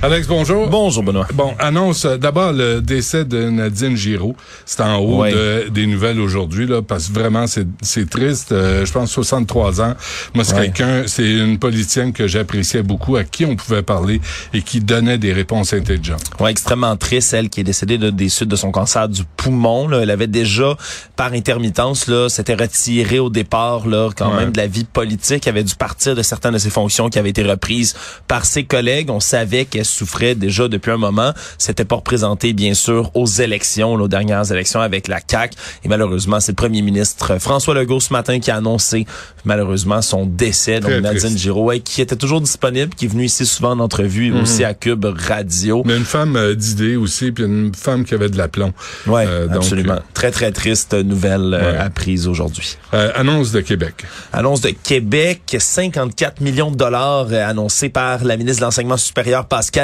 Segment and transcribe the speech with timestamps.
[0.00, 0.68] Alex, bonjour.
[0.68, 1.26] Bonjour, Benoît.
[1.34, 4.36] Bon, annonce euh, d'abord le décès de Nadine Giraud.
[4.64, 8.52] C'est en haut de, des nouvelles aujourd'hui, là, parce que vraiment, c'est triste.
[8.52, 9.94] Euh, je pense 63 ans.
[10.34, 14.20] Moi, c'est quelqu'un, c'est une politicienne que j'appréciais beaucoup, à qui on pouvait parler
[14.54, 16.22] et qui donnait des réponses intelligentes.
[16.38, 19.88] Ouais, extrêmement triste, elle qui est décédée de, des suites de son cancer du poumon.
[19.88, 20.02] Là.
[20.02, 20.76] Elle avait déjà,
[21.16, 25.48] par intermittence, là, s'était retirée au départ, là, quand même, de la vie politique.
[25.48, 27.96] Elle avait dû partir de certaines de ses fonctions qui avaient été reprises
[28.28, 29.10] par ses collègues.
[29.10, 31.32] On savait qu'elle souffrait déjà depuis un moment.
[31.58, 35.56] C'était pas représenté, bien sûr, aux élections, aux dernières élections avec la CAQ.
[35.84, 39.06] Et malheureusement, c'est le premier ministre François Legault ce matin qui a annoncé,
[39.44, 40.80] malheureusement, son décès.
[40.80, 44.42] Donc, Nadine Giraud, qui était toujours disponible, qui est venue ici souvent en entrevue, mhm.
[44.42, 45.82] aussi à Cube Radio.
[45.84, 48.72] Mais une femme euh, d'idées aussi, puis une femme qui avait de l'aplomb.
[49.06, 49.94] Oui, euh, absolument.
[49.94, 52.76] Euh, très, très triste nouvelle apprise aujourd'hui.
[52.92, 54.04] annonce de Québec.
[54.32, 59.77] Annonce de Québec, 54 millions de dollars annoncés par la ministre de l'Enseignement supérieur, Pascal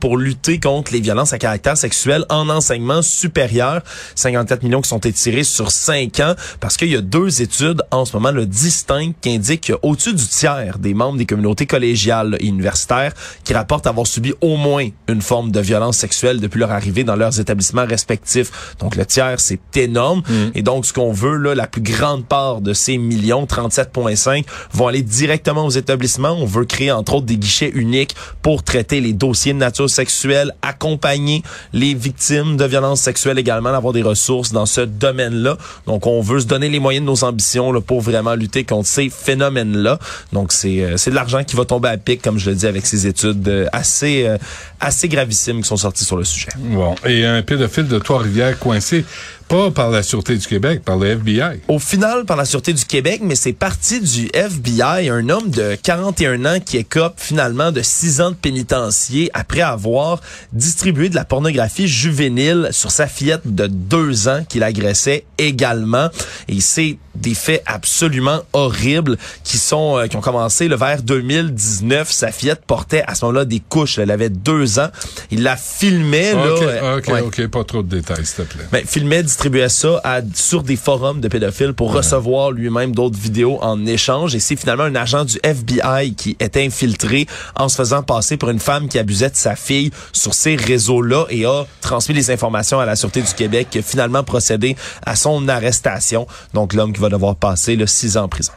[0.00, 3.80] Pour lutter contre les violences à caractère sexuel en enseignement supérieur.
[4.16, 8.04] 54 millions qui sont étirés sur 5 ans parce qu'il y a deux études en
[8.04, 12.46] ce moment le distinctes qui indiquent qu'au-dessus du tiers des membres des communautés collégiales et
[12.46, 13.12] universitaires
[13.44, 17.14] qui rapportent avoir subi au moins une forme de violence sexuelle depuis leur arrivée dans
[17.14, 18.74] leurs établissements respectifs.
[18.80, 20.22] Donc le tiers, c'est énorme.
[20.28, 20.50] Mm.
[20.56, 24.88] Et donc ce qu'on veut, là, la plus grande part de ces millions, 37,5, vont
[24.88, 26.32] aller directement aux établissements.
[26.32, 30.52] On veut créer entre autres des guichets uniques pour traiter les dossiers de nature sexuelle,
[30.62, 31.42] accompagner
[31.72, 35.56] les victimes de violences sexuelles également, avoir des ressources dans ce domaine-là.
[35.86, 38.88] Donc, on veut se donner les moyens de nos ambitions là, pour vraiment lutter contre
[38.88, 39.98] ces phénomènes-là.
[40.32, 42.86] Donc, c'est euh, de l'argent qui va tomber à pic, comme je le dis, avec
[42.86, 44.38] ces études euh, assez euh,
[44.80, 46.48] assez gravissimes qui sont sorties sur le sujet.
[46.58, 49.04] Bon, et un pédophile de Trois-Rivières coincé
[49.48, 51.60] pas par la Sûreté du Québec, par le FBI.
[51.68, 55.76] Au final, par la Sûreté du Québec, mais c'est parti du FBI, un homme de
[55.82, 60.20] 41 ans qui écope finalement de 6 ans de pénitencier après avoir
[60.52, 66.08] distribué de la pornographie juvénile sur sa fillette de 2 ans qu'il agressait également.
[66.48, 72.10] Et c'est des faits absolument horribles qui sont euh, qui ont commencé le vers 2019.
[72.10, 73.98] Sa fillette portait à ce moment-là des couches.
[73.98, 74.88] Elle avait 2 ans.
[75.30, 76.32] Il la filmait.
[76.34, 78.64] là, OK, OK, pas trop de détails, s'il te plaît.
[78.72, 83.58] Mais filmait distribuait ça à, sur des forums de pédophiles pour recevoir lui-même d'autres vidéos
[83.62, 84.34] en échange.
[84.34, 88.50] Et c'est finalement un agent du FBI qui était infiltré en se faisant passer pour
[88.50, 92.80] une femme qui abusait de sa fille sur ces réseaux-là et a transmis les informations
[92.80, 96.26] à la Sûreté du Québec qui a finalement procédé à son arrestation.
[96.54, 98.52] Donc l'homme qui va devoir passer le six ans en prison.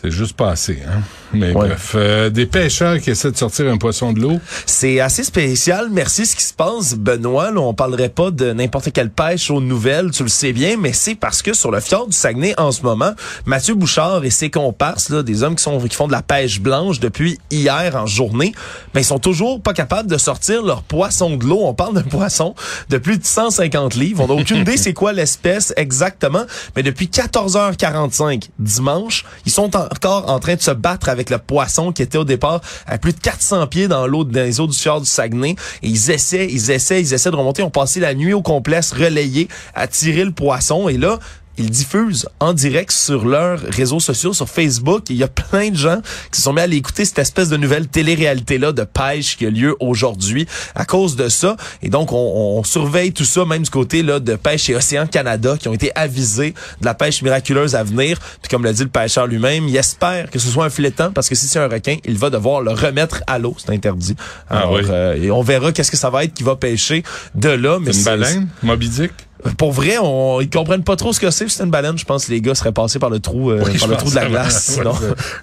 [0.00, 1.00] C'est juste passé, hein?
[1.32, 4.40] Mais bref, euh, des pêcheurs qui essaient de sortir un poisson de l'eau.
[4.64, 5.88] C'est assez spécial.
[5.90, 7.50] Merci ce qui se passe, Benoît.
[7.50, 10.92] Là, on parlerait pas de n'importe quelle pêche aux nouvelles, tu le sais bien, mais
[10.92, 13.12] c'est parce que sur le fjord du Saguenay en ce moment,
[13.44, 16.60] Mathieu Bouchard et ses comparses, là, des hommes qui sont qui font de la pêche
[16.60, 18.54] blanche depuis hier en journée,
[18.94, 21.60] mais ils sont toujours pas capables de sortir leur poisson de l'eau.
[21.64, 22.54] On parle d'un poisson
[22.88, 24.24] de plus de 150 livres.
[24.24, 26.44] On n'a aucune idée c'est quoi l'espèce exactement,
[26.76, 31.92] mais depuis 14h45 dimanche, ils sont encore en train de se battre avec le poisson
[31.92, 34.76] qui était au départ à plus de 400 pieds dans l'eau dans les eaux du
[34.76, 35.56] fjord du Saguenay.
[35.82, 37.62] Et ils essaient, ils essaient, ils essaient de remonter.
[37.62, 40.88] On passé la nuit au complexe relayé à tirer le poisson.
[40.88, 41.18] Et là,
[41.58, 45.04] ils diffusent en direct sur leurs réseaux sociaux, sur Facebook.
[45.10, 47.48] Il y a plein de gens qui se sont mis à aller écouter cette espèce
[47.48, 51.56] de nouvelle télé-réalité-là de pêche qui a lieu aujourd'hui à cause de ça.
[51.82, 55.56] Et donc, on, surveille tout ça, même du côté là de Pêche et Océan Canada,
[55.58, 58.18] qui ont été avisés de la pêche miraculeuse à venir.
[58.42, 61.28] Puis comme l'a dit le pêcheur lui-même, il espère que ce soit un filetant, parce
[61.28, 63.54] que si c'est un requin, il va devoir le remettre à l'eau.
[63.58, 64.16] C'est interdit.
[64.50, 67.02] Ah Alors, euh, et on verra qu'est-ce que ça va être qui va pêcher
[67.34, 67.78] de là.
[67.80, 69.12] Mais une baleine, Moby Dick?
[69.56, 71.48] Pour vrai, on, ils comprennent pas trop ce que c'est.
[71.48, 71.96] C'est une baleine.
[71.98, 74.14] Je pense que les gars seraient passés par le trou, euh, par le trou de
[74.14, 74.64] la glace.
[74.74, 74.94] sinon.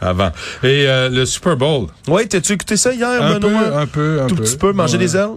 [0.00, 0.28] avant.
[0.62, 1.86] Et euh, le Super Bowl.
[2.08, 4.42] Oui, t'as-tu écouté ça hier, un Peu, un peu, un Tout peu.
[4.42, 5.28] petit peu, manger des ailes?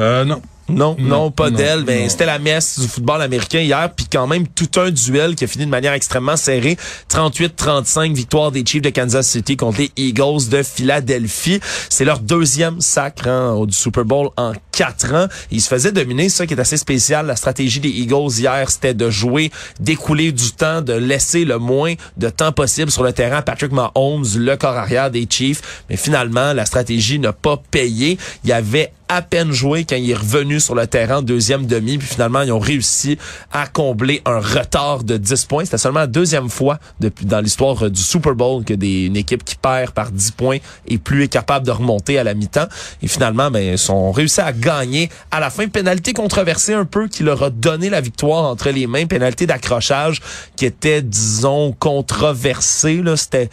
[0.00, 0.42] Euh, non.
[0.68, 1.84] Non, non, pas d'elle.
[1.84, 5.44] Ben, c'était la messe du football américain hier, puis quand même tout un duel qui
[5.44, 6.76] a fini de manière extrêmement serrée.
[7.08, 11.60] 38-35, victoire des Chiefs de Kansas City contre les Eagles de Philadelphie.
[11.88, 15.26] C'est leur deuxième sacre hein, du Super Bowl en quatre ans.
[15.50, 17.26] Ils se faisaient dominer, ça qui est assez spécial.
[17.26, 19.50] La stratégie des Eagles hier, c'était de jouer,
[19.80, 24.26] d'écouler du temps, de laisser le moins de temps possible sur le terrain Patrick Mahomes,
[24.36, 25.82] le corps arrière des Chiefs.
[25.88, 28.18] Mais finalement, la stratégie n'a pas payé.
[28.44, 31.98] Il y avait à peine joué quand il est revenu sur le terrain deuxième demi.
[31.98, 33.18] Puis finalement, ils ont réussi
[33.52, 35.64] à combler un retard de 10 points.
[35.64, 39.44] C'était seulement la deuxième fois depuis, dans l'histoire du Super Bowl que des, une équipe
[39.44, 40.58] qui perd par 10 points
[40.88, 42.66] et plus est capable de remonter à la mi-temps.
[43.02, 45.68] Et finalement, ben, ils ont réussi à gagné à la fin.
[45.68, 49.06] Pénalité controversée un peu qui leur a donné la victoire entre les mains.
[49.06, 50.20] Pénalité d'accrochage
[50.56, 53.00] qui était, disons, controversée.
[53.02, 53.48] Là, c'était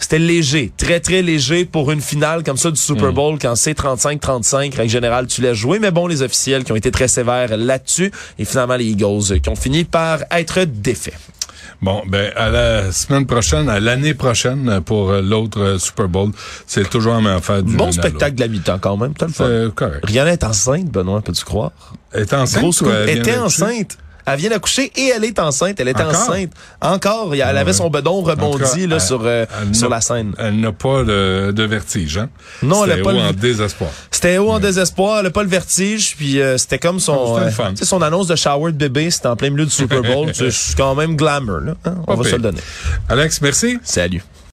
[0.00, 3.14] c'était léger, très très léger pour une finale comme ça du Super mm.
[3.14, 4.74] Bowl quand c'est 35-35.
[4.74, 8.10] Règle générale, tu l'as joué, mais bon, les officiels qui ont été très sévères là-dessus
[8.38, 11.18] et finalement les Eagles qui ont fini par être défaits.
[11.82, 16.30] Bon, ben à la semaine prochaine, à l'année prochaine pour l'autre Super Bowl,
[16.66, 17.62] c'est toujours la même affaire.
[17.62, 19.70] Du bon spectacle de la mi-temps quand même, t'as le fun.
[19.74, 20.04] correct.
[20.04, 21.72] Rien n'est enceinte, Benoît, peux-tu croire?
[22.12, 22.62] Elle est enceinte.
[22.62, 23.96] Grosse était enceinte.
[24.32, 25.78] Elle vient d'accoucher et elle est enceinte.
[25.80, 26.50] Elle est enceinte.
[26.80, 27.34] Encore.
[27.34, 30.34] Elle avait son bedon rebondi là, sur, euh, sur la scène.
[30.38, 32.18] Elle n'a pas de, vertige.
[32.18, 32.28] Hein?
[32.62, 33.90] Non, elle n'a pas haut en désespoir.
[34.10, 35.18] C'était haut en désespoir.
[35.18, 36.16] Elle n'a pas le vertige.
[36.16, 37.50] Puis euh, c'était comme son, euh,
[37.82, 39.10] son annonce de shower de bébé.
[39.10, 40.30] C'était en plein milieu du Super Bowl.
[40.34, 41.60] c'est quand même glamour.
[41.60, 41.94] Là, hein?
[42.06, 42.60] On va se le donner.
[43.08, 43.78] Alex, merci.
[43.82, 44.22] Salut.